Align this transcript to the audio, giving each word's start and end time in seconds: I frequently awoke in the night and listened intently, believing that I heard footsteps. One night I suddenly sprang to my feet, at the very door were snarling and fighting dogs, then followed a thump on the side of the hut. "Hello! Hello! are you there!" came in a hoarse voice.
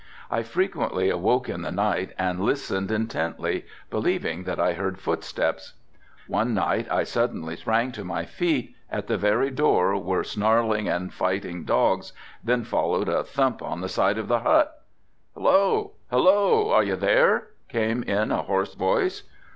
I 0.31 0.41
frequently 0.41 1.11
awoke 1.11 1.47
in 1.47 1.61
the 1.61 1.71
night 1.71 2.13
and 2.17 2.39
listened 2.39 2.89
intently, 2.89 3.67
believing 3.91 4.45
that 4.45 4.59
I 4.59 4.73
heard 4.73 4.97
footsteps. 4.97 5.73
One 6.25 6.55
night 6.55 6.87
I 6.89 7.03
suddenly 7.03 7.55
sprang 7.55 7.91
to 7.91 8.03
my 8.03 8.25
feet, 8.25 8.75
at 8.89 9.05
the 9.05 9.19
very 9.19 9.51
door 9.51 9.95
were 9.97 10.23
snarling 10.23 10.87
and 10.89 11.13
fighting 11.13 11.65
dogs, 11.65 12.13
then 12.43 12.63
followed 12.63 13.09
a 13.09 13.23
thump 13.23 13.61
on 13.61 13.81
the 13.81 13.89
side 13.89 14.17
of 14.17 14.27
the 14.27 14.39
hut. 14.39 14.81
"Hello! 15.35 15.91
Hello! 16.09 16.71
are 16.71 16.83
you 16.83 16.95
there!" 16.95 17.49
came 17.69 18.01
in 18.01 18.31
a 18.31 18.41
hoarse 18.41 18.73
voice. 18.73 19.21